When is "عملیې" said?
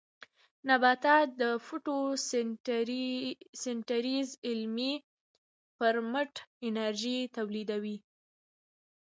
4.49-4.93